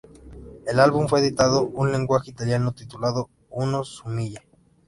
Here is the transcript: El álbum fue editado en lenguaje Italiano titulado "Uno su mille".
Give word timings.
El 0.65 0.79
álbum 0.79 1.07
fue 1.07 1.19
editado 1.19 1.71
en 1.77 1.91
lenguaje 1.91 2.31
Italiano 2.31 2.71
titulado 2.73 3.29
"Uno 3.51 3.83
su 3.83 4.07
mille". 4.09 4.39